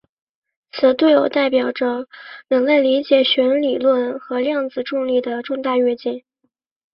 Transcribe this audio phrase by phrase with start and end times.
[0.71, 2.07] 此对偶代表着
[2.47, 6.23] 人类理解弦理论和量子重力的重大跃进。